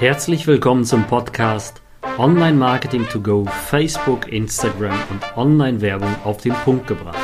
Herzlich 0.00 0.46
willkommen 0.46 0.86
zum 0.86 1.06
Podcast 1.06 1.82
Online 2.16 2.56
Marketing 2.56 3.06
to 3.12 3.20
Go, 3.20 3.44
Facebook, 3.44 4.32
Instagram 4.32 4.98
und 5.10 5.36
Online-Werbung 5.36 6.08
auf 6.24 6.38
den 6.38 6.54
Punkt 6.54 6.86
gebracht. 6.86 7.18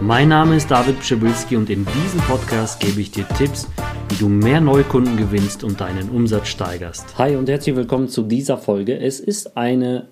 Mein 0.00 0.30
Name 0.30 0.56
ist 0.56 0.68
David 0.68 0.98
Pschibilski 0.98 1.54
und 1.54 1.70
in 1.70 1.86
diesem 1.86 2.18
Podcast 2.22 2.80
gebe 2.80 3.00
ich 3.00 3.12
dir 3.12 3.24
Tipps, 3.38 3.68
wie 4.08 4.16
du 4.16 4.28
mehr 4.28 4.60
Neukunden 4.60 5.16
gewinnst 5.16 5.62
und 5.62 5.80
deinen 5.80 6.10
Umsatz 6.10 6.48
steigerst. 6.48 7.16
Hi 7.18 7.36
und 7.36 7.48
herzlich 7.48 7.76
willkommen 7.76 8.08
zu 8.08 8.22
dieser 8.22 8.58
Folge. 8.58 8.98
Es 8.98 9.20
ist 9.20 9.56
eine 9.56 10.08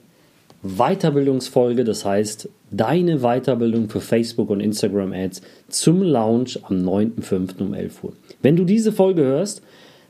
Weiterbildungsfolge, 0.62 1.82
das 1.82 2.04
heißt 2.04 2.48
deine 2.70 3.18
Weiterbildung 3.18 3.88
für 3.88 4.00
Facebook 4.00 4.50
und 4.50 4.60
Instagram 4.60 5.12
Ads 5.12 5.42
zum 5.66 6.02
Launch 6.02 6.60
am 6.62 6.76
9.5. 6.76 7.60
um 7.60 7.74
11 7.74 8.04
Uhr. 8.04 8.12
Wenn 8.42 8.54
du 8.54 8.64
diese 8.64 8.92
Folge 8.92 9.22
hörst, 9.22 9.60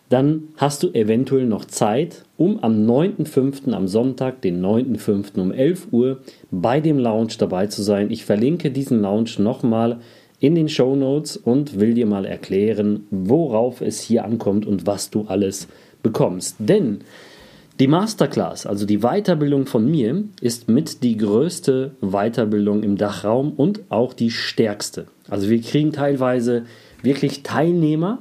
dann 0.09 0.48
hast 0.57 0.82
du 0.82 0.91
eventuell 0.93 1.46
noch 1.46 1.64
Zeit, 1.64 2.25
um 2.36 2.62
am 2.62 2.86
9.5., 2.86 3.72
am 3.72 3.89
Sonntag, 3.89 4.40
den 4.43 4.64
9.5. 4.64 5.40
um 5.40 5.53
11 5.53 5.89
Uhr 5.90 6.18
bei 6.50 6.80
dem 6.80 6.99
Lounge 6.99 7.35
dabei 7.39 7.67
zu 7.67 7.82
sein. 7.82 8.11
Ich 8.11 8.25
verlinke 8.25 8.71
diesen 8.71 9.03
Lounge 9.03 9.32
nochmal 9.39 9.99
in 10.39 10.54
den 10.54 10.68
Show 10.68 10.94
Notes 10.94 11.36
und 11.36 11.80
will 11.80 11.94
dir 11.94 12.07
mal 12.07 12.25
erklären, 12.25 13.07
worauf 13.11 13.80
es 13.80 14.00
hier 14.00 14.25
ankommt 14.25 14.66
und 14.66 14.86
was 14.86 15.11
du 15.11 15.25
alles 15.27 15.66
bekommst. 16.03 16.57
Denn 16.58 17.00
die 17.80 17.88
Masterclass, 17.88 18.64
also 18.64 18.86
die 18.86 19.00
Weiterbildung 19.00 19.66
von 19.66 19.91
mir, 19.91 20.25
ist 20.41 20.68
mit 20.68 21.02
die 21.02 21.16
größte 21.16 21.93
Weiterbildung 22.00 22.82
im 22.82 22.96
Dachraum 22.96 23.52
und 23.52 23.80
auch 23.91 24.13
die 24.13 24.30
stärkste. 24.30 25.07
Also 25.29 25.50
wir 25.50 25.61
kriegen 25.61 25.93
teilweise 25.93 26.64
wirklich 27.02 27.43
Teilnehmer 27.43 28.18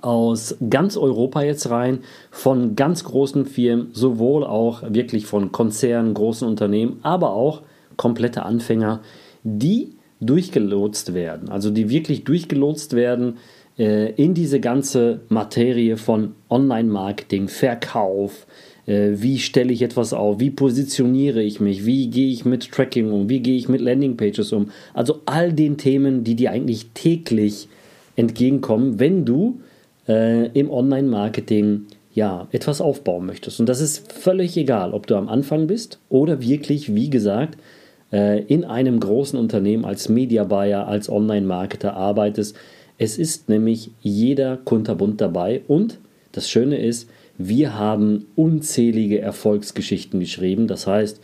aus 0.00 0.56
ganz 0.70 0.96
Europa 0.96 1.42
jetzt 1.42 1.70
rein, 1.70 2.00
von 2.30 2.76
ganz 2.76 3.04
großen 3.04 3.46
Firmen, 3.46 3.88
sowohl 3.92 4.44
auch 4.44 4.82
wirklich 4.88 5.26
von 5.26 5.52
Konzernen, 5.52 6.14
großen 6.14 6.46
Unternehmen, 6.46 7.00
aber 7.02 7.32
auch 7.32 7.62
komplette 7.96 8.44
Anfänger, 8.44 9.00
die 9.44 9.92
durchgelotst 10.20 11.14
werden, 11.14 11.48
also 11.48 11.70
die 11.70 11.90
wirklich 11.90 12.24
durchgelotst 12.24 12.94
werden 12.94 13.38
äh, 13.78 14.12
in 14.12 14.34
diese 14.34 14.60
ganze 14.60 15.20
Materie 15.28 15.96
von 15.96 16.34
Online-Marketing, 16.48 17.48
Verkauf, 17.48 18.46
äh, 18.86 19.12
wie 19.14 19.38
stelle 19.38 19.72
ich 19.72 19.82
etwas 19.82 20.12
auf, 20.12 20.40
wie 20.40 20.50
positioniere 20.50 21.42
ich 21.42 21.60
mich, 21.60 21.84
wie 21.86 22.08
gehe 22.08 22.30
ich 22.30 22.44
mit 22.44 22.70
Tracking 22.70 23.10
um, 23.10 23.28
wie 23.28 23.40
gehe 23.40 23.56
ich 23.56 23.68
mit 23.68 23.80
Landingpages 23.80 24.52
um, 24.52 24.70
also 24.94 25.20
all 25.26 25.52
den 25.52 25.76
Themen, 25.76 26.24
die 26.24 26.36
dir 26.36 26.52
eigentlich 26.52 26.88
täglich 26.94 27.68
entgegenkommen, 28.16 29.00
wenn 29.00 29.24
du 29.24 29.60
äh, 30.08 30.46
im 30.58 30.70
Online-Marketing 30.70 31.86
ja, 32.14 32.48
etwas 32.52 32.80
aufbauen 32.80 33.26
möchtest. 33.26 33.60
Und 33.60 33.68
das 33.68 33.80
ist 33.80 34.12
völlig 34.12 34.56
egal, 34.56 34.92
ob 34.92 35.06
du 35.06 35.16
am 35.16 35.28
Anfang 35.28 35.66
bist 35.66 35.98
oder 36.08 36.42
wirklich, 36.42 36.94
wie 36.94 37.08
gesagt, 37.08 37.58
äh, 38.12 38.42
in 38.44 38.64
einem 38.64 39.00
großen 39.00 39.38
Unternehmen 39.38 39.84
als 39.84 40.08
Media 40.08 40.44
Buyer, 40.44 40.86
als 40.86 41.08
Online-Marketer 41.08 41.94
arbeitest. 41.94 42.56
Es 42.98 43.18
ist 43.18 43.48
nämlich 43.48 43.90
jeder 44.02 44.58
kunterbunt 44.58 45.20
dabei 45.20 45.62
und 45.66 45.98
das 46.32 46.48
Schöne 46.48 46.76
ist, 46.78 47.08
wir 47.38 47.78
haben 47.78 48.26
unzählige 48.36 49.20
Erfolgsgeschichten 49.20 50.20
geschrieben. 50.20 50.66
Das 50.66 50.86
heißt, 50.86 51.20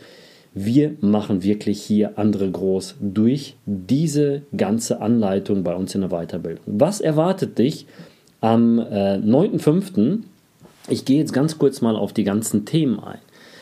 wir 0.53 0.95
machen 1.01 1.43
wirklich 1.43 1.81
hier 1.81 2.17
andere 2.17 2.49
groß 2.49 2.95
durch 2.99 3.55
diese 3.65 4.41
ganze 4.55 5.01
Anleitung 5.01 5.63
bei 5.63 5.75
uns 5.75 5.93
in 5.93 6.01
der 6.01 6.09
Weiterbildung. 6.09 6.63
Was 6.65 7.01
erwartet 7.01 7.59
dich? 7.59 7.85
Am 8.41 8.79
äh, 8.79 9.17
9.5. 9.17 10.19
Ich 10.89 11.05
gehe 11.05 11.19
jetzt 11.19 11.33
ganz 11.33 11.57
kurz 11.57 11.81
mal 11.81 11.95
auf 11.95 12.13
die 12.13 12.23
ganzen 12.23 12.65
Themen 12.65 12.99
ein. 12.99 13.19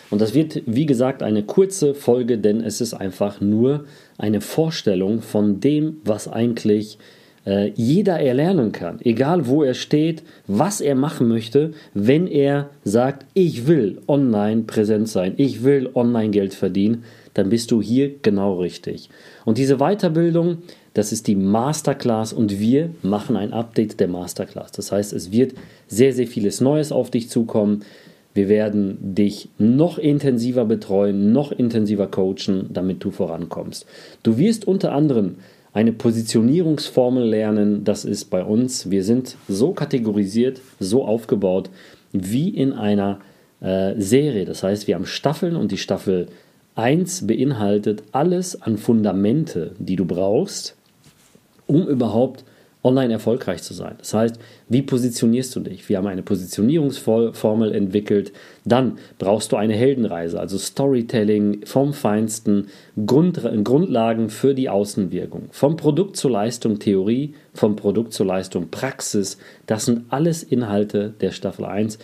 Und 0.09 0.21
das 0.21 0.33
wird, 0.33 0.61
wie 0.65 0.85
gesagt, 0.85 1.21
eine 1.21 1.43
kurze 1.43 1.93
Folge, 1.93 2.37
denn 2.37 2.61
es 2.61 2.79
ist 2.79 2.93
einfach 2.93 3.41
nur 3.41 3.85
eine 4.17 4.39
Vorstellung 4.39 5.21
von 5.21 5.59
dem, 5.59 5.97
was 6.05 6.27
eigentlich 6.27 6.97
äh, 7.45 7.71
jeder 7.75 8.19
erlernen 8.19 8.71
kann. 8.71 8.99
Egal 9.01 9.47
wo 9.47 9.63
er 9.63 9.73
steht, 9.73 10.23
was 10.47 10.81
er 10.81 10.95
machen 10.95 11.27
möchte, 11.27 11.71
wenn 11.93 12.27
er 12.27 12.69
sagt, 12.83 13.25
ich 13.33 13.67
will 13.67 13.99
online 14.07 14.63
präsent 14.63 15.09
sein, 15.09 15.33
ich 15.37 15.63
will 15.63 15.89
online 15.93 16.29
Geld 16.29 16.53
verdienen, 16.53 17.03
dann 17.33 17.49
bist 17.49 17.71
du 17.71 17.81
hier 17.81 18.11
genau 18.21 18.59
richtig. 18.59 19.09
Und 19.45 19.57
diese 19.57 19.77
Weiterbildung, 19.77 20.59
das 20.97 21.11
ist 21.11 21.27
die 21.27 21.35
Masterclass 21.35 22.33
und 22.33 22.59
wir 22.59 22.89
machen 23.03 23.37
ein 23.37 23.53
Update 23.53 23.99
der 23.99 24.07
Masterclass. 24.07 24.71
Das 24.71 24.91
heißt, 24.91 25.13
es 25.13 25.31
wird 25.31 25.53
sehr, 25.87 26.11
sehr 26.11 26.25
vieles 26.25 26.59
Neues 26.59 26.91
auf 26.91 27.11
dich 27.11 27.29
zukommen. 27.29 27.83
Wir 28.33 28.49
werden 28.49 28.97
dich 29.13 29.49
noch 29.59 29.99
intensiver 29.99 30.65
betreuen, 30.65 31.31
noch 31.31 31.51
intensiver 31.51 32.07
coachen, 32.07 32.71
damit 32.73 33.03
du 33.03 33.11
vorankommst. 33.11 33.85
Du 34.23 34.39
wirst 34.39 34.67
unter 34.67 34.91
anderem 34.91 35.35
eine 35.71 35.93
Positionierungsformel 35.93 37.29
lernen. 37.29 37.83
Das 37.83 38.03
ist 38.03 38.31
bei 38.31 38.43
uns, 38.43 38.89
wir 38.89 39.03
sind 39.03 39.37
so 39.47 39.73
kategorisiert, 39.73 40.61
so 40.79 41.05
aufgebaut 41.05 41.69
wie 42.11 42.49
in 42.49 42.73
einer 42.73 43.19
äh, 43.61 43.93
Serie. 43.99 44.45
Das 44.45 44.63
heißt, 44.63 44.87
wir 44.87 44.95
haben 44.95 45.05
Staffeln 45.05 45.57
und 45.57 45.71
die 45.71 45.77
Staffel 45.77 46.25
1 46.73 47.27
beinhaltet 47.27 48.01
alles 48.13 48.59
an 48.59 48.79
Fundamente, 48.79 49.75
die 49.77 49.95
du 49.95 50.05
brauchst, 50.05 50.75
um 51.67 51.87
überhaupt 51.87 52.43
online 52.83 53.11
erfolgreich 53.11 53.63
zu 53.63 53.73
sein. 53.73 53.95
Das 53.97 54.13
heißt, 54.13 54.39
wie 54.69 54.81
positionierst 54.81 55.55
du 55.55 55.59
dich? 55.59 55.87
Wir 55.89 55.97
haben 55.97 56.07
eine 56.07 56.23
Positionierungsformel 56.23 57.73
entwickelt. 57.73 58.31
Dann 58.65 58.97
brauchst 59.19 59.51
du 59.51 59.57
eine 59.57 59.73
Heldenreise, 59.73 60.39
also 60.39 60.57
Storytelling 60.57 61.65
vom 61.65 61.93
Feinsten, 61.93 62.67
Grund, 63.05 63.41
Grundlagen 63.63 64.29
für 64.29 64.53
die 64.53 64.69
Außenwirkung. 64.69 65.49
Vom 65.51 65.75
Produkt 65.75 66.15
zur 66.17 66.31
Leistung 66.31 66.79
Theorie, 66.79 67.33
vom 67.53 67.75
Produkt 67.75 68.13
zur 68.13 68.25
Leistung 68.25 68.69
Praxis. 68.69 69.37
Das 69.65 69.85
sind 69.85 70.05
alles 70.09 70.43
Inhalte 70.43 71.13
der 71.19 71.31
Staffel 71.31 71.65
1. 71.65 71.99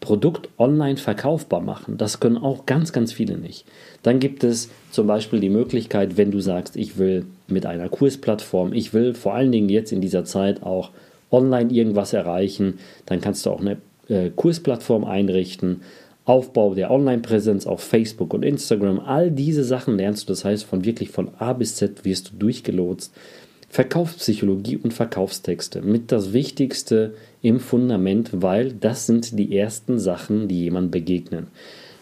Produkt 0.00 0.50
online 0.58 0.98
verkaufbar 0.98 1.60
machen. 1.60 1.96
Das 1.98 2.20
können 2.20 2.36
auch 2.36 2.66
ganz, 2.66 2.92
ganz 2.92 3.12
viele 3.12 3.38
nicht. 3.38 3.64
Dann 4.02 4.20
gibt 4.20 4.44
es 4.44 4.70
zum 4.90 5.06
Beispiel 5.06 5.40
die 5.40 5.48
Möglichkeit, 5.48 6.16
wenn 6.16 6.30
du 6.30 6.40
sagst, 6.40 6.76
ich 6.76 6.98
will 6.98 7.26
mit 7.48 7.66
einer 7.66 7.88
Kursplattform, 7.88 8.72
ich 8.72 8.92
will 8.92 9.14
vor 9.14 9.34
allen 9.34 9.52
Dingen 9.52 9.68
jetzt 9.68 9.92
in 9.92 10.00
dieser 10.00 10.24
Zeit 10.24 10.62
auch 10.62 10.90
online 11.30 11.70
irgendwas 11.72 12.12
erreichen, 12.12 12.78
dann 13.06 13.20
kannst 13.20 13.46
du 13.46 13.50
auch 13.50 13.60
eine 13.60 13.78
äh, 14.08 14.30
Kursplattform 14.30 15.04
einrichten. 15.04 15.82
Aufbau 16.24 16.74
der 16.74 16.90
Online-Präsenz 16.90 17.66
auf 17.66 17.80
Facebook 17.80 18.34
und 18.34 18.44
Instagram, 18.44 18.98
all 18.98 19.30
diese 19.30 19.62
Sachen 19.62 19.96
lernst 19.96 20.28
du. 20.28 20.32
Das 20.32 20.44
heißt, 20.44 20.64
von 20.64 20.84
wirklich 20.84 21.10
von 21.10 21.30
A 21.38 21.52
bis 21.52 21.76
Z 21.76 22.04
wirst 22.04 22.32
du 22.32 22.36
durchgelotst. 22.36 23.14
Verkaufspsychologie 23.68 24.76
und 24.76 24.92
Verkaufstexte 24.92 25.82
mit 25.82 26.10
das 26.10 26.32
Wichtigste 26.32 27.14
im 27.42 27.60
Fundament, 27.60 28.30
weil 28.32 28.72
das 28.72 29.06
sind 29.06 29.38
die 29.38 29.56
ersten 29.56 29.98
Sachen, 29.98 30.48
die 30.48 30.62
jemand 30.62 30.90
begegnen. 30.90 31.48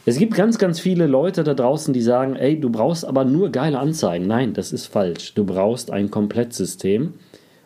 Es 0.07 0.19
gibt 0.19 0.35
ganz, 0.35 0.59
ganz 0.59 0.81
viele 0.81 1.07
Leute 1.07 1.45
da 1.45 1.55
draußen, 1.55 1.95
die 1.95 2.03
sagen, 2.03 2.37
ey, 2.37 2.61
du 2.61 2.69
brauchst 2.69 3.07
aber 3.07 3.25
nur 3.25 3.51
geile 3.51 3.79
Anzeigen. 3.79 4.27
Nein, 4.27 4.53
das 4.53 4.73
ist 4.73 4.87
falsch. 4.87 5.33
Du 5.33 5.45
brauchst 5.45 5.91
ein 5.91 6.11
Komplettsystem. 6.11 7.15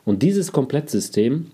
Und 0.05 0.23
dieses 0.23 0.53
Komplettsystem 0.53 1.51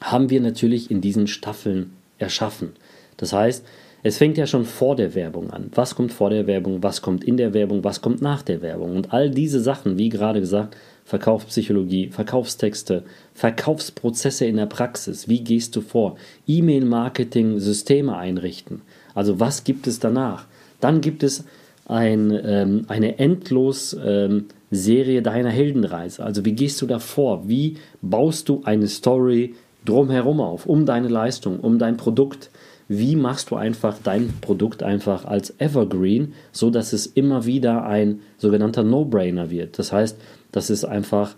haben 0.00 0.28
wir 0.28 0.40
natürlich 0.40 0.90
in 0.90 1.00
diesen 1.00 1.28
Staffeln 1.28 1.92
erschaffen. 2.18 2.72
Das 3.16 3.32
heißt, 3.32 3.64
es 4.02 4.18
fängt 4.18 4.36
ja 4.36 4.46
schon 4.46 4.64
vor 4.64 4.96
der 4.96 5.14
Werbung 5.14 5.50
an. 5.50 5.70
Was 5.74 5.94
kommt 5.94 6.12
vor 6.12 6.30
der 6.30 6.46
Werbung? 6.46 6.82
Was 6.82 7.02
kommt 7.02 7.22
in 7.22 7.36
der 7.36 7.54
Werbung? 7.54 7.84
Was 7.84 8.02
kommt 8.02 8.20
nach 8.20 8.42
der 8.42 8.62
Werbung? 8.62 8.96
Und 8.96 9.12
all 9.12 9.30
diese 9.30 9.60
Sachen, 9.60 9.96
wie 9.96 10.08
gerade 10.08 10.40
gesagt, 10.40 10.76
Verkaufspsychologie, 11.04 12.08
Verkaufstexte, 12.08 13.04
Verkaufsprozesse 13.32 14.44
in 14.44 14.56
der 14.56 14.66
Praxis. 14.66 15.28
Wie 15.28 15.42
gehst 15.42 15.76
du 15.76 15.80
vor? 15.80 16.16
E-Mail-Marketing, 16.48 17.60
Systeme 17.60 18.16
einrichten. 18.16 18.82
Also 19.16 19.40
was 19.40 19.64
gibt 19.64 19.88
es 19.88 19.98
danach? 19.98 20.44
Dann 20.80 21.00
gibt 21.00 21.24
es 21.24 21.44
ein, 21.86 22.38
ähm, 22.44 22.84
eine 22.88 23.18
endlos 23.18 23.96
ähm, 24.04 24.46
Serie 24.70 25.22
deiner 25.22 25.50
Heldenreise. 25.50 26.22
Also 26.22 26.44
wie 26.44 26.52
gehst 26.52 26.80
du 26.82 26.86
da 26.86 26.98
vor? 26.98 27.48
Wie 27.48 27.78
baust 28.02 28.48
du 28.48 28.62
eine 28.64 28.88
Story 28.88 29.54
drumherum 29.84 30.40
auf, 30.40 30.66
um 30.66 30.86
deine 30.86 31.08
Leistung, 31.08 31.60
um 31.60 31.78
dein 31.78 31.96
Produkt? 31.96 32.50
Wie 32.88 33.16
machst 33.16 33.50
du 33.50 33.56
einfach 33.56 33.96
dein 34.02 34.32
Produkt 34.40 34.82
einfach 34.82 35.24
als 35.24 35.54
Evergreen, 35.58 36.34
so 36.52 36.70
dass 36.70 36.92
es 36.92 37.06
immer 37.06 37.46
wieder 37.46 37.84
ein 37.84 38.20
sogenannter 38.38 38.84
No-Brainer 38.84 39.50
wird? 39.50 39.78
Das 39.78 39.92
heißt, 39.92 40.18
dass 40.52 40.70
es 40.70 40.84
einfach 40.84 41.34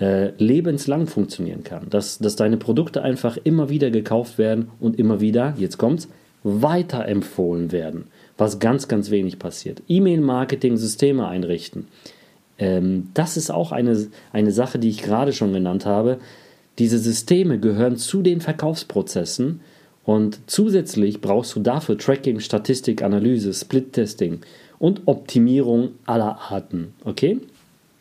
äh, 0.00 0.30
lebenslang 0.38 1.06
funktionieren 1.06 1.64
kann, 1.64 1.90
dass, 1.90 2.18
dass 2.18 2.36
deine 2.36 2.56
Produkte 2.56 3.02
einfach 3.02 3.36
immer 3.42 3.68
wieder 3.68 3.90
gekauft 3.90 4.38
werden 4.38 4.70
und 4.80 4.98
immer 4.98 5.20
wieder, 5.20 5.54
jetzt 5.56 5.78
kommt's, 5.78 6.08
weiterempfohlen 6.42 7.72
werden, 7.72 8.04
was 8.36 8.58
ganz, 8.58 8.88
ganz 8.88 9.10
wenig 9.10 9.38
passiert. 9.38 9.82
E-Mail-Marketing-Systeme 9.88 11.26
einrichten. 11.26 11.88
Ähm, 12.58 13.10
das 13.14 13.36
ist 13.36 13.50
auch 13.50 13.72
eine, 13.72 14.08
eine 14.32 14.52
Sache, 14.52 14.78
die 14.78 14.90
ich 14.90 15.02
gerade 15.02 15.32
schon 15.32 15.52
genannt 15.52 15.86
habe. 15.86 16.18
Diese 16.78 16.98
Systeme 16.98 17.58
gehören 17.58 17.96
zu 17.96 18.22
den 18.22 18.40
Verkaufsprozessen 18.40 19.60
Und 20.04 20.38
zusätzlich 20.46 21.20
brauchst 21.20 21.54
du 21.56 21.60
dafür 21.60 21.98
Tracking, 21.98 22.40
Statistik, 22.40 23.02
Analyse, 23.02 23.52
Split-Testing 23.52 24.40
und 24.78 25.02
Optimierung 25.06 25.90
aller 26.06 26.38
Arten. 26.50 26.94
Okay? 27.04 27.40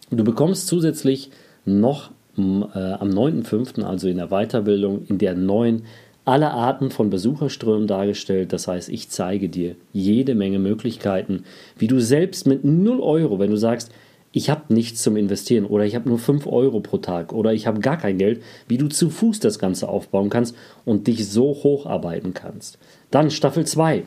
Du 0.09 0.23
bekommst 0.23 0.67
zusätzlich 0.67 1.31
noch 1.65 2.11
äh, 2.37 2.41
am 2.41 3.09
9.5., 3.09 3.83
also 3.83 4.07
in 4.07 4.17
der 4.17 4.27
Weiterbildung, 4.27 5.05
in 5.07 5.17
der 5.17 5.35
neuen 5.35 5.83
alle 6.27 6.51
Arten 6.51 6.91
von 6.91 7.09
Besucherströmen 7.09 7.87
dargestellt. 7.87 8.51
Das 8.51 8.67
heißt, 8.67 8.89
ich 8.89 9.09
zeige 9.09 9.47
dir 9.49 9.75
jede 9.93 10.35
Menge 10.35 10.59
Möglichkeiten, 10.59 11.43
wie 11.77 11.87
du 11.87 11.99
selbst 11.99 12.45
mit 12.45 12.65
0 12.65 12.99
Euro, 12.99 13.39
wenn 13.39 13.49
du 13.49 13.57
sagst, 13.57 13.91
ich 14.33 14.49
habe 14.49 14.73
nichts 14.73 15.01
zum 15.01 15.15
Investieren 15.15 15.65
oder 15.65 15.85
ich 15.85 15.95
habe 15.95 16.09
nur 16.09 16.19
5 16.19 16.45
Euro 16.47 16.81
pro 16.81 16.97
Tag 16.97 17.31
oder 17.31 17.53
ich 17.53 17.65
habe 17.65 17.79
gar 17.79 17.97
kein 17.97 18.17
Geld, 18.17 18.43
wie 18.67 18.77
du 18.77 18.89
zu 18.89 19.09
Fuß 19.09 19.39
das 19.39 19.57
Ganze 19.57 19.87
aufbauen 19.87 20.29
kannst 20.29 20.55
und 20.85 21.07
dich 21.07 21.27
so 21.27 21.57
hocharbeiten 21.63 22.33
kannst. 22.33 22.77
Dann 23.09 23.31
Staffel 23.31 23.65
2. 23.65 24.03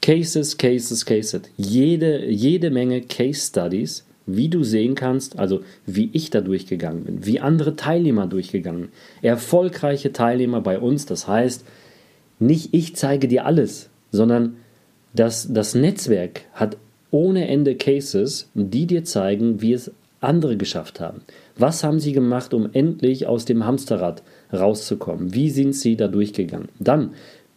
Cases, 0.00 0.56
Cases, 0.56 1.04
Cases. 1.04 1.42
Jede, 1.56 2.26
jede 2.26 2.70
Menge 2.70 3.02
Case 3.02 3.48
Studies, 3.48 4.06
wie 4.28 4.48
du 4.48 4.62
sehen 4.62 4.94
kannst, 4.94 5.38
also 5.38 5.62
wie 5.86 6.10
ich 6.12 6.30
da 6.30 6.40
durchgegangen 6.40 7.04
bin, 7.04 7.26
wie 7.26 7.40
andere 7.40 7.76
Teilnehmer 7.76 8.26
durchgegangen, 8.26 8.88
erfolgreiche 9.22 10.12
Teilnehmer 10.12 10.60
bei 10.60 10.78
uns. 10.78 11.06
Das 11.06 11.26
heißt, 11.26 11.64
nicht 12.38 12.72
ich 12.72 12.94
zeige 12.94 13.26
dir 13.26 13.46
alles, 13.46 13.90
sondern 14.12 14.56
das, 15.14 15.52
das 15.52 15.74
Netzwerk 15.74 16.42
hat 16.52 16.76
ohne 17.10 17.48
Ende 17.48 17.74
Cases, 17.74 18.50
die 18.54 18.86
dir 18.86 19.04
zeigen, 19.04 19.62
wie 19.62 19.72
es 19.72 19.90
andere 20.20 20.56
geschafft 20.56 21.00
haben. 21.00 21.22
Was 21.56 21.82
haben 21.82 22.00
sie 22.00 22.12
gemacht, 22.12 22.52
um 22.52 22.68
endlich 22.72 23.26
aus 23.26 23.44
dem 23.44 23.64
Hamsterrad 23.64 24.22
rauszukommen? 24.52 25.34
Wie 25.34 25.50
sind 25.50 25.74
sie 25.74 25.96
da 25.96 26.08
durchgegangen? 26.08 26.68
Dann 26.78 27.12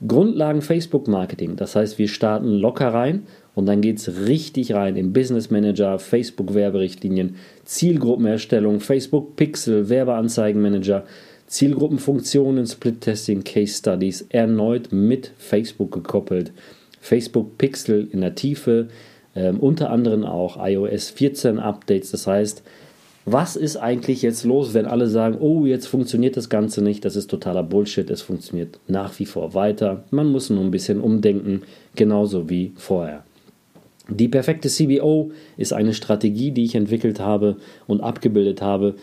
Grundlagen 0.08 0.62
Facebook 0.62 1.08
Marketing. 1.08 1.56
Das 1.56 1.76
heißt, 1.76 2.00
wir 2.00 2.08
starten 2.08 2.48
locker 2.48 2.88
rein 2.88 3.24
und 3.54 3.66
dann 3.66 3.82
geht 3.82 3.98
es 3.98 4.28
richtig 4.28 4.74
rein 4.74 4.96
im 4.96 5.14
Business 5.14 5.52
Manager, 5.52 6.00
Facebook 6.00 6.54
Werberichtlinien, 6.54 7.36
Zielgruppenerstellung, 7.66 8.80
Facebook 8.80 9.36
Pixel, 9.36 9.90
Werbeanzeigenmanager, 9.90 11.04
Zielgruppenfunktionen, 11.48 12.66
Split 12.66 13.02
Testing, 13.02 13.44
Case 13.44 13.78
Studies, 13.78 14.22
erneut 14.30 14.94
mit 14.94 15.34
Facebook 15.38 15.92
gekoppelt. 15.92 16.54
Facebook 17.02 17.58
Pixel 17.58 18.08
in 18.12 18.22
der 18.22 18.36
Tiefe, 18.36 18.88
ähm, 19.36 19.60
unter 19.60 19.90
anderem 19.90 20.24
auch 20.24 20.58
iOS 20.66 21.10
14 21.10 21.60
Updates. 21.60 22.12
Das 22.12 22.28
heißt, 22.28 22.64
was 23.26 23.56
ist 23.56 23.78
eigentlich 23.78 24.22
jetzt 24.22 24.46
los, 24.46 24.74
wenn 24.74 24.86
alle 24.86 25.08
sagen, 25.08 25.38
oh, 25.40 25.66
jetzt 25.66 25.88
funktioniert 25.88 26.38
das 26.38 26.50
Ganze 26.50 26.82
nicht, 26.82 27.06
das 27.06 27.16
ist 27.16 27.30
totaler 27.30 27.64
Bullshit, 27.64 28.10
es 28.10 28.22
funktioniert 28.22 28.80
nach 28.88 29.20
wie 29.20 29.26
vor 29.26 29.54
weiter. 29.54 30.06
Man 30.10 30.28
muss 30.28 30.50
nur 30.50 30.64
ein 30.64 30.72
bisschen 30.72 31.02
umdenken, 31.02 31.64
genauso 31.96 32.50
wie 32.50 32.72
vorher. 32.78 33.24
Die 34.10 34.28
perfekte 34.28 34.70
CBO 34.70 35.32
ist 35.58 35.74
eine 35.74 35.94
Strategie, 35.94 36.52
die 36.52 36.66
ich 36.66 36.76
entwickelt 36.76 37.20
habe 37.20 37.58
und 37.88 38.02
abgebildet 38.02 38.62
habe. 38.62 38.96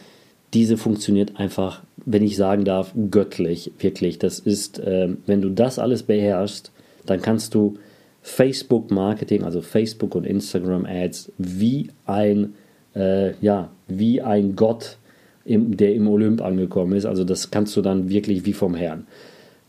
Diese 0.54 0.76
funktioniert 0.76 1.38
einfach, 1.38 1.82
wenn 2.04 2.22
ich 2.22 2.36
sagen 2.36 2.64
darf, 2.64 2.92
göttlich, 3.10 3.72
wirklich. 3.78 4.18
Das 4.18 4.38
ist, 4.38 4.78
äh, 4.78 5.08
wenn 5.26 5.40
du 5.40 5.50
das 5.50 5.78
alles 5.78 6.02
beherrschst, 6.02 6.72
dann 7.06 7.22
kannst 7.22 7.54
du 7.54 7.78
Facebook 8.22 8.90
Marketing, 8.90 9.44
also 9.44 9.62
Facebook 9.62 10.14
und 10.14 10.26
Instagram 10.26 10.84
Ads, 10.84 11.32
wie 11.38 11.88
ein, 12.04 12.54
äh, 12.94 13.34
ja, 13.40 13.70
wie 13.86 14.20
ein 14.20 14.56
Gott, 14.56 14.98
im, 15.44 15.76
der 15.76 15.94
im 15.94 16.08
Olymp 16.08 16.42
angekommen 16.42 16.92
ist. 16.92 17.06
Also 17.06 17.24
das 17.24 17.50
kannst 17.50 17.76
du 17.76 17.82
dann 17.82 18.10
wirklich 18.10 18.44
wie 18.44 18.52
vom 18.52 18.74
Herrn. 18.74 19.06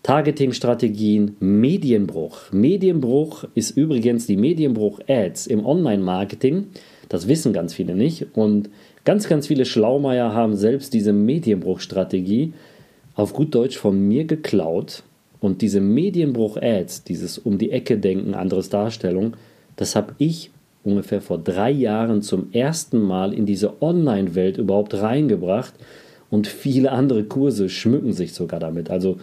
Targeting-Strategien, 0.04 1.36
Medienbruch. 1.40 2.52
Medienbruch 2.52 3.44
ist 3.54 3.72
übrigens 3.72 4.26
die 4.28 4.38
Medienbruch-Ads 4.38 5.48
im 5.48 5.66
Online-Marketing. 5.66 6.68
Das 7.10 7.28
wissen 7.28 7.52
ganz 7.52 7.74
viele 7.74 7.96
nicht. 7.96 8.28
Und 8.34 8.70
ganz, 9.04 9.28
ganz 9.28 9.48
viele 9.48 9.66
Schlaumeier 9.66 10.34
haben 10.34 10.56
selbst 10.56 10.94
diese 10.94 11.12
Medienbruch-Strategie 11.12 12.54
auf 13.16 13.34
gut 13.34 13.54
Deutsch 13.54 13.78
von 13.78 14.08
mir 14.08 14.24
geklaut. 14.24 15.04
Und 15.42 15.62
diese 15.62 15.82
Medienbruch-Ads, 15.82 17.04
dieses 17.04 17.38
um 17.38 17.58
die 17.58 17.72
Ecke 17.72 17.98
denken, 17.98 18.34
anderes 18.34 18.70
Darstellung, 18.70 19.36
das 19.76 19.96
habe 19.96 20.16
ich 20.18 20.52
ungefähr 20.84 21.22
vor 21.22 21.38
drei 21.38 21.72
Jahren 21.72 22.22
zum 22.22 22.54
ersten 22.54 23.00
Mal 23.02 23.34
in 23.34 23.46
diese 23.46 23.82
Online-Welt 23.82 24.58
überhaupt 24.58 24.94
reingebracht. 24.94 25.74
Und 26.30 26.48
viele 26.48 26.92
andere 26.92 27.26
Kurse 27.26 27.68
schmücken 27.70 28.14
sich 28.14 28.34
sogar 28.34 28.60
damit. 28.60 28.90
Also 28.90 29.18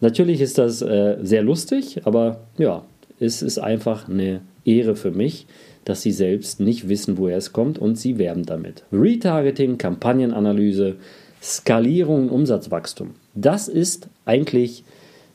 Natürlich 0.00 0.40
ist 0.40 0.58
das 0.58 0.82
äh, 0.82 1.18
sehr 1.22 1.42
lustig, 1.42 2.02
aber 2.04 2.40
ja, 2.58 2.84
es 3.18 3.42
ist 3.42 3.58
einfach 3.58 4.08
eine 4.08 4.40
Ehre 4.64 4.96
für 4.96 5.10
mich, 5.10 5.46
dass 5.84 6.02
sie 6.02 6.12
selbst 6.12 6.60
nicht 6.60 6.88
wissen, 6.88 7.18
woher 7.18 7.36
es 7.36 7.52
kommt 7.52 7.78
und 7.78 7.96
sie 7.96 8.18
werben 8.18 8.44
damit. 8.44 8.84
Retargeting, 8.92 9.78
Kampagnenanalyse, 9.78 10.96
Skalierung, 11.42 12.28
Umsatzwachstum. 12.30 13.14
Das 13.34 13.68
ist 13.68 14.08
eigentlich 14.24 14.84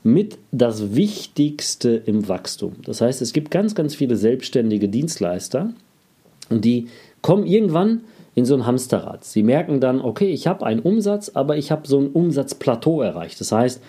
mit 0.04 0.38
das 0.52 0.96
Wichtigste 0.96 1.90
im 2.06 2.28
Wachstum. 2.28 2.74
Das 2.86 3.02
heißt, 3.02 3.22
es 3.22 3.34
gibt 3.34 3.50
ganz, 3.50 3.74
ganz 3.74 3.96
viele 3.96 4.16
selbstständige 4.16 4.88
Dienstleister 4.88 5.74
und 6.50 6.64
die 6.64 6.88
kommen 7.22 7.48
irgendwann 7.48 8.02
in 8.36 8.46
so 8.46 8.54
ein 8.54 8.68
Hamsterrad. 8.68 9.24
Sie 9.24 9.42
merken 9.42 9.80
dann, 9.80 10.02
okay, 10.02 10.30
ich 10.30 10.46
habe 10.46 10.66
einen 10.66 10.82
Umsatz, 10.82 11.32
aber 11.34 11.58
ich 11.58 11.72
habe 11.72 11.88
so 11.88 12.00
ein 12.00 12.10
Umsatzplateau 12.10 13.02
erreicht. 13.02 13.40
Das 13.42 13.52
heißt, 13.52 13.82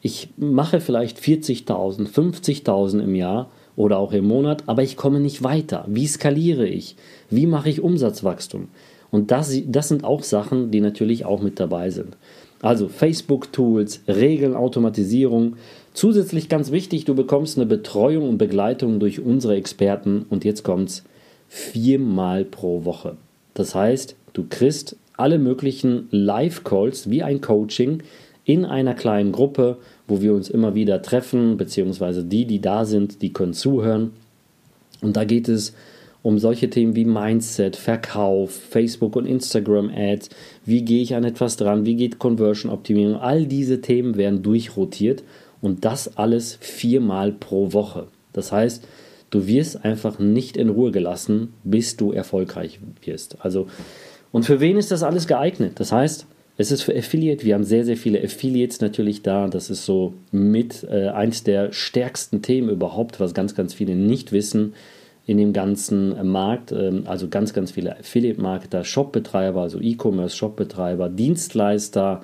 ich 0.00 0.28
mache 0.36 0.80
vielleicht 0.80 1.18
40.000, 1.18 2.08
50.000 2.08 3.00
im 3.00 3.14
Jahr 3.14 3.50
oder 3.76 3.98
auch 3.98 4.12
im 4.12 4.26
Monat, 4.26 4.64
aber 4.66 4.82
ich 4.82 4.96
komme 4.96 5.20
nicht 5.20 5.42
weiter. 5.42 5.84
Wie 5.88 6.06
skaliere 6.06 6.66
ich? 6.66 6.96
Wie 7.30 7.46
mache 7.46 7.68
ich 7.68 7.80
Umsatzwachstum? 7.80 8.68
Und 9.10 9.30
das, 9.30 9.56
das 9.66 9.88
sind 9.88 10.04
auch 10.04 10.22
Sachen, 10.22 10.70
die 10.70 10.80
natürlich 10.80 11.24
auch 11.24 11.40
mit 11.40 11.58
dabei 11.58 11.90
sind. 11.90 12.16
Also 12.60 12.88
Facebook-Tools, 12.88 14.02
Regeln, 14.08 14.54
Automatisierung. 14.54 15.56
Zusätzlich 15.94 16.48
ganz 16.48 16.70
wichtig, 16.72 17.04
du 17.04 17.14
bekommst 17.14 17.56
eine 17.56 17.66
Betreuung 17.66 18.28
und 18.28 18.38
Begleitung 18.38 19.00
durch 19.00 19.20
unsere 19.20 19.54
Experten 19.54 20.26
und 20.28 20.44
jetzt 20.44 20.64
kommt's 20.64 21.04
viermal 21.48 22.44
pro 22.44 22.84
Woche. 22.84 23.16
Das 23.54 23.74
heißt, 23.74 24.16
du 24.32 24.44
kriegst 24.48 24.96
alle 25.16 25.38
möglichen 25.38 26.08
Live-Calls 26.10 27.10
wie 27.10 27.22
ein 27.22 27.40
Coaching 27.40 28.02
in 28.48 28.64
einer 28.64 28.94
kleinen 28.94 29.30
Gruppe, 29.30 29.76
wo 30.06 30.22
wir 30.22 30.32
uns 30.32 30.48
immer 30.48 30.74
wieder 30.74 31.02
treffen, 31.02 31.58
beziehungsweise 31.58 32.24
die, 32.24 32.46
die 32.46 32.62
da 32.62 32.86
sind, 32.86 33.20
die 33.20 33.34
können 33.34 33.52
zuhören. 33.52 34.12
Und 35.02 35.18
da 35.18 35.24
geht 35.24 35.50
es 35.50 35.74
um 36.22 36.38
solche 36.38 36.70
Themen 36.70 36.96
wie 36.96 37.04
Mindset, 37.04 37.76
Verkauf, 37.76 38.50
Facebook 38.50 39.16
und 39.16 39.26
Instagram 39.26 39.90
Ads, 39.94 40.30
wie 40.64 40.80
gehe 40.80 41.02
ich 41.02 41.14
an 41.14 41.24
etwas 41.24 41.58
dran, 41.58 41.84
wie 41.84 41.94
geht 41.94 42.18
Conversion 42.18 42.72
Optimierung, 42.72 43.16
all 43.16 43.44
diese 43.44 43.82
Themen 43.82 44.16
werden 44.16 44.42
durchrotiert 44.42 45.24
und 45.60 45.84
das 45.84 46.16
alles 46.16 46.56
viermal 46.58 47.32
pro 47.32 47.74
Woche. 47.74 48.06
Das 48.32 48.50
heißt, 48.50 48.88
du 49.28 49.46
wirst 49.46 49.84
einfach 49.84 50.18
nicht 50.18 50.56
in 50.56 50.70
Ruhe 50.70 50.90
gelassen, 50.90 51.52
bis 51.64 51.98
du 51.98 52.12
erfolgreich 52.12 52.80
wirst. 53.04 53.44
Also, 53.44 53.66
und 54.32 54.46
für 54.46 54.60
wen 54.60 54.78
ist 54.78 54.90
das 54.90 55.02
alles 55.02 55.26
geeignet? 55.26 55.72
Das 55.74 55.92
heißt, 55.92 56.26
es 56.60 56.72
ist 56.72 56.82
für 56.82 56.94
Affiliate, 56.94 57.44
wir 57.44 57.54
haben 57.54 57.62
sehr, 57.62 57.84
sehr 57.84 57.96
viele 57.96 58.22
Affiliates 58.22 58.80
natürlich 58.80 59.22
da. 59.22 59.46
Das 59.46 59.70
ist 59.70 59.84
so 59.84 60.14
mit 60.32 60.84
äh, 60.90 61.06
eins 61.06 61.44
der 61.44 61.72
stärksten 61.72 62.42
Themen 62.42 62.68
überhaupt, 62.68 63.20
was 63.20 63.32
ganz, 63.32 63.54
ganz 63.54 63.74
viele 63.74 63.94
nicht 63.94 64.32
wissen 64.32 64.74
in 65.24 65.38
dem 65.38 65.52
ganzen 65.52 66.26
Markt. 66.28 66.72
Ähm, 66.72 67.04
also 67.06 67.28
ganz, 67.28 67.52
ganz 67.52 67.70
viele 67.70 67.96
Affiliate-Marketer, 67.96 68.82
Shopbetreiber, 68.82 69.62
also 69.62 69.80
E-Commerce-Shopbetreiber, 69.80 71.08
Dienstleister. 71.08 72.22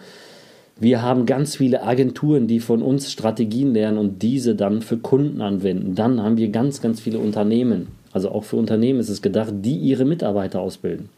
Wir 0.81 1.00
haben 1.00 1.26
ganz 1.26 1.55
viele 1.55 1.85
Agenturen, 1.85 2.49
die 2.49 2.59
von 2.59 2.83
uns 2.83 3.12
Strategien 3.12 3.73
lernen 3.73 3.99
und 3.99 4.21
diese 4.21 4.57
dann 4.57 4.83
für 4.83 4.99
Kunden 4.99 5.43
anwenden. 5.43 5.95
Dann 5.95 6.21
haben 6.21 6.38
wir 6.38 6.49
ganz, 6.49 6.81
ganz 6.81 7.00
viele 7.00 7.21
Unternehmen. 7.21 7.87
Also 8.12 8.31
auch 8.31 8.43
für 8.43 8.57
Unternehmen 8.57 8.99
ist 8.99 9.11
es 9.11 9.23
gedacht, 9.23 9.53
die 9.53 9.76
ihre 9.76 10.05
Mitarbeiter 10.05 10.59
ausbilden. 10.61 11.09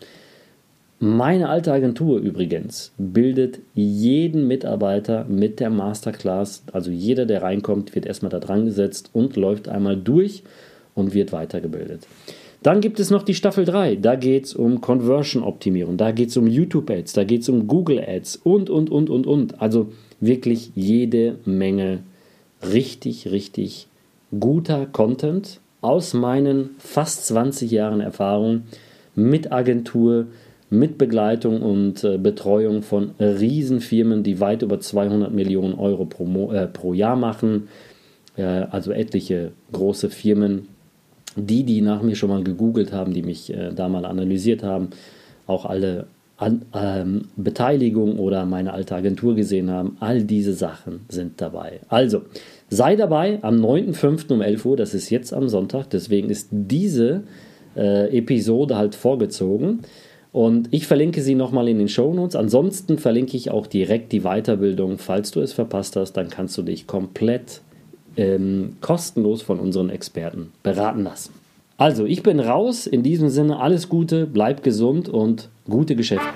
Meine 0.98 1.50
alte 1.50 1.72
Agentur 1.72 2.18
übrigens 2.20 2.92
bildet 2.96 3.60
jeden 3.74 4.48
Mitarbeiter 4.48 5.26
mit 5.28 5.60
der 5.60 5.68
Masterclass. 5.68 6.62
Also 6.72 6.90
jeder, 6.90 7.26
der 7.26 7.42
reinkommt, 7.42 7.94
wird 7.94 8.06
erstmal 8.06 8.30
da 8.30 8.40
dran 8.40 8.64
gesetzt 8.64 9.10
und 9.12 9.36
läuft 9.36 9.68
einmal 9.68 9.96
durch 9.96 10.42
und 10.94 11.12
wird 11.12 11.32
weitergebildet. 11.32 12.06
Dann 12.62 12.80
gibt 12.80 12.98
es 12.98 13.10
noch 13.10 13.22
die 13.22 13.34
Staffel 13.34 13.66
3. 13.66 13.96
Da 13.96 14.16
geht 14.16 14.46
es 14.46 14.54
um 14.54 14.80
Conversion-Optimierung, 14.80 15.98
da 15.98 16.12
geht 16.12 16.30
es 16.30 16.36
um 16.38 16.46
YouTube-Ads, 16.46 17.12
da 17.12 17.24
geht 17.24 17.42
es 17.42 17.50
um 17.50 17.66
Google-Ads 17.66 18.36
und, 18.42 18.70
und, 18.70 18.90
und, 18.90 19.10
und, 19.10 19.26
und. 19.26 19.60
Also 19.60 19.92
wirklich 20.20 20.72
jede 20.74 21.36
Menge 21.44 22.00
richtig, 22.62 23.30
richtig 23.30 23.86
guter 24.40 24.86
Content 24.86 25.60
aus 25.82 26.14
meinen 26.14 26.70
fast 26.78 27.26
20 27.26 27.70
Jahren 27.70 28.00
Erfahrung 28.00 28.62
mit 29.14 29.52
Agentur, 29.52 30.26
mit 30.68 30.98
Begleitung 30.98 31.62
und 31.62 32.02
äh, 32.04 32.18
Betreuung 32.18 32.82
von 32.82 33.12
Riesenfirmen, 33.20 34.22
die 34.22 34.40
weit 34.40 34.62
über 34.62 34.80
200 34.80 35.32
Millionen 35.32 35.74
Euro 35.74 36.04
pro, 36.06 36.52
äh, 36.52 36.66
pro 36.66 36.92
Jahr 36.92 37.16
machen. 37.16 37.68
äh, 38.36 38.42
also 38.42 38.92
etliche 38.92 39.52
große 39.72 40.10
Firmen, 40.10 40.68
die, 41.36 41.64
die 41.64 41.80
nach 41.82 42.02
mir 42.02 42.16
schon 42.16 42.30
mal 42.30 42.42
gegoogelt 42.42 42.92
haben, 42.92 43.12
die 43.12 43.22
mich 43.22 43.52
äh, 43.52 43.72
da 43.74 43.88
mal 43.88 44.04
analysiert 44.04 44.62
haben, 44.62 44.90
auch 45.46 45.66
alle 45.66 46.06
an, 46.38 46.62
ähm, 46.74 47.28
Beteiligung 47.36 48.18
oder 48.18 48.44
meine 48.44 48.72
alte 48.72 48.94
Agentur 48.94 49.34
gesehen 49.34 49.70
haben, 49.70 49.96
all 50.00 50.22
diese 50.22 50.52
Sachen 50.52 51.00
sind 51.08 51.40
dabei. 51.40 51.80
Also, 51.88 52.22
sei 52.68 52.96
dabei 52.96 53.38
am 53.42 53.56
9.5. 53.56 54.32
um 54.32 54.42
11 54.42 54.64
Uhr, 54.66 54.76
das 54.76 54.92
ist 54.94 55.10
jetzt 55.10 55.32
am 55.32 55.48
Sonntag, 55.48 55.88
deswegen 55.90 56.28
ist 56.28 56.48
diese 56.50 57.22
äh, 57.74 58.16
Episode 58.16 58.76
halt 58.76 58.94
vorgezogen. 58.94 59.80
Und 60.36 60.68
ich 60.70 60.86
verlinke 60.86 61.22
sie 61.22 61.34
nochmal 61.34 61.66
in 61.66 61.78
den 61.78 61.88
Show 61.88 62.12
Notes. 62.12 62.36
Ansonsten 62.36 62.98
verlinke 62.98 63.38
ich 63.38 63.50
auch 63.50 63.66
direkt 63.66 64.12
die 64.12 64.20
Weiterbildung. 64.20 64.98
Falls 64.98 65.30
du 65.30 65.40
es 65.40 65.54
verpasst 65.54 65.96
hast, 65.96 66.12
dann 66.12 66.28
kannst 66.28 66.58
du 66.58 66.62
dich 66.62 66.86
komplett 66.86 67.62
ähm, 68.18 68.76
kostenlos 68.82 69.40
von 69.40 69.58
unseren 69.58 69.88
Experten 69.88 70.52
beraten 70.62 71.04
lassen. 71.04 71.32
Also, 71.78 72.04
ich 72.04 72.22
bin 72.22 72.38
raus. 72.38 72.86
In 72.86 73.02
diesem 73.02 73.30
Sinne, 73.30 73.60
alles 73.60 73.88
Gute, 73.88 74.26
bleib 74.26 74.62
gesund 74.62 75.08
und 75.08 75.48
gute 75.70 75.96
Geschäfte. 75.96 76.28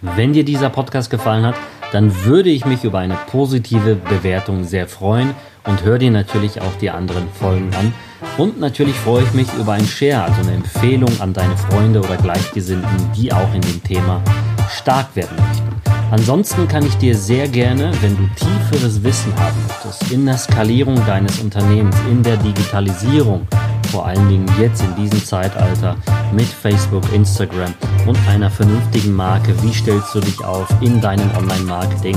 Wenn 0.00 0.32
dir 0.32 0.44
dieser 0.44 0.70
Podcast 0.70 1.08
gefallen 1.08 1.46
hat, 1.46 1.54
dann 1.92 2.24
würde 2.24 2.50
ich 2.50 2.66
mich 2.66 2.82
über 2.82 2.98
eine 2.98 3.16
positive 3.28 3.94
Bewertung 3.94 4.64
sehr 4.64 4.88
freuen 4.88 5.36
und 5.68 5.84
hör 5.84 5.98
dir 5.98 6.10
natürlich 6.10 6.60
auch 6.60 6.74
die 6.80 6.90
anderen 6.90 7.28
Folgen 7.28 7.70
an. 7.74 7.94
Und 8.36 8.58
natürlich 8.58 8.96
freue 8.96 9.22
ich 9.22 9.32
mich 9.32 9.46
über 9.54 9.74
ein 9.74 9.86
Share, 9.86 10.24
also 10.24 10.40
eine 10.40 10.54
Empfehlung 10.54 11.10
an 11.20 11.32
deine 11.32 11.56
Freunde 11.56 12.00
oder 12.00 12.16
Gleichgesinnten, 12.16 13.12
die 13.16 13.32
auch 13.32 13.54
in 13.54 13.60
dem 13.60 13.82
Thema 13.82 14.20
stark 14.68 15.14
werden 15.14 15.36
möchten. 15.36 15.94
Ansonsten 16.10 16.66
kann 16.66 16.84
ich 16.84 16.96
dir 16.96 17.16
sehr 17.16 17.48
gerne, 17.48 17.92
wenn 18.00 18.16
du 18.16 18.28
tieferes 18.34 19.02
Wissen 19.02 19.32
haben 19.38 19.56
möchtest, 19.68 20.12
in 20.12 20.26
der 20.26 20.36
Skalierung 20.36 20.96
deines 21.06 21.38
Unternehmens, 21.38 21.96
in 22.10 22.22
der 22.22 22.36
Digitalisierung, 22.36 23.46
vor 23.90 24.06
allen 24.06 24.28
Dingen 24.28 24.46
jetzt 24.60 24.82
in 24.82 24.94
diesem 24.96 25.24
Zeitalter 25.24 25.96
mit 26.32 26.46
Facebook, 26.46 27.04
Instagram 27.12 27.72
und 28.06 28.18
einer 28.28 28.50
vernünftigen 28.50 29.12
Marke, 29.12 29.54
wie 29.62 29.72
stellst 29.72 30.12
du 30.14 30.20
dich 30.20 30.44
auf 30.44 30.68
in 30.80 31.00
deinem 31.00 31.30
Online-Marketing, 31.36 32.16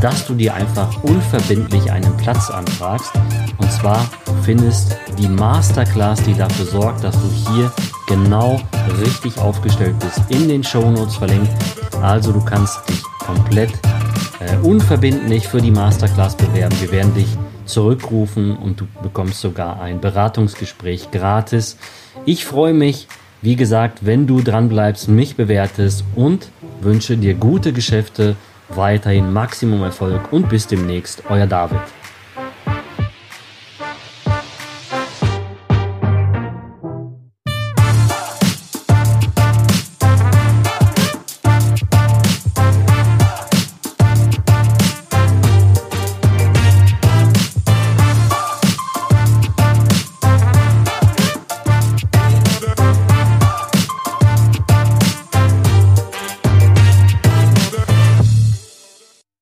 dass 0.00 0.26
du 0.26 0.34
dir 0.34 0.54
einfach 0.54 1.02
unverbindlich 1.02 1.90
einen 1.92 2.16
Platz 2.16 2.50
anfragst. 2.50 3.12
Und 3.58 3.70
zwar 3.72 4.08
findest 4.48 4.96
die 5.18 5.28
Masterclass, 5.28 6.22
die 6.22 6.32
dafür 6.32 6.64
sorgt, 6.64 7.04
dass 7.04 7.14
du 7.20 7.52
hier 7.52 7.70
genau 8.06 8.58
richtig 8.98 9.36
aufgestellt 9.36 9.94
bist, 9.98 10.22
in 10.30 10.48
den 10.48 10.64
Show 10.64 10.90
Notes 10.90 11.16
verlinkt. 11.16 11.50
Also 12.00 12.32
du 12.32 12.42
kannst 12.42 12.78
dich 12.88 13.02
komplett 13.18 13.70
äh, 14.40 14.56
unverbindlich 14.66 15.46
für 15.46 15.60
die 15.60 15.70
Masterclass 15.70 16.34
bewerben. 16.34 16.74
Wir 16.80 16.90
werden 16.92 17.12
dich 17.12 17.26
zurückrufen 17.66 18.56
und 18.56 18.80
du 18.80 18.86
bekommst 19.02 19.42
sogar 19.42 19.82
ein 19.82 20.00
Beratungsgespräch 20.00 21.10
gratis. 21.10 21.76
Ich 22.24 22.46
freue 22.46 22.72
mich, 22.72 23.06
wie 23.42 23.54
gesagt, 23.54 24.06
wenn 24.06 24.26
du 24.26 24.40
dran 24.40 24.70
bleibst, 24.70 25.08
mich 25.08 25.36
bewertest 25.36 26.04
und 26.16 26.48
wünsche 26.80 27.18
dir 27.18 27.34
gute 27.34 27.74
Geschäfte, 27.74 28.34
weiterhin 28.70 29.30
Maximum 29.30 29.82
Erfolg 29.82 30.32
und 30.32 30.48
bis 30.48 30.66
demnächst, 30.66 31.24
euer 31.28 31.46
David. 31.46 31.80